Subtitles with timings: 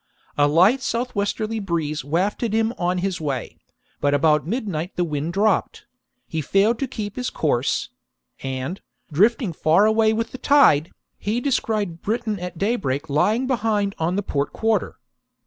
[0.35, 3.59] A light south westerly breeze wafted him on his way:
[3.99, 5.85] but about midnight the wind dropped;
[6.27, 7.89] he failed to keep his course;
[8.41, 14.15] and, drifting far away with the tide, he descried Britain at daybreak lying behind on
[14.15, 14.97] the port quarter.